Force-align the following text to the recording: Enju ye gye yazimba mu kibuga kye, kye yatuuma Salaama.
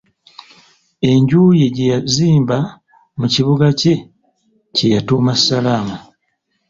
Enju 1.09 1.41
ye 1.59 1.67
gye 1.75 1.85
yazimba 1.93 2.57
mu 3.19 3.25
kibuga 3.33 3.67
kye, 3.79 3.95
kye 4.75 4.87
yatuuma 4.93 5.33
Salaama. 5.43 5.95